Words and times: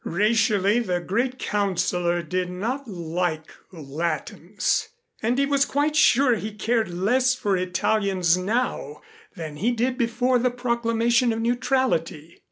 Racially, 0.03 0.79
the 0.79 0.99
great 0.99 1.37
Councilor 1.37 2.23
did 2.23 2.49
not 2.49 2.87
like 2.87 3.51
Latins, 3.71 4.87
and 5.21 5.37
he 5.37 5.45
was 5.45 5.63
quite 5.63 5.95
sure 5.95 6.33
he 6.37 6.53
cared 6.53 6.87
less 6.89 7.35
for 7.35 7.55
Italians 7.55 8.35
now 8.35 9.03
than 9.35 9.57
he 9.57 9.69
did 9.69 9.99
before 9.99 10.39
the 10.39 10.49
proclamation 10.49 11.31
of 11.31 11.39
neutrality. 11.39 12.39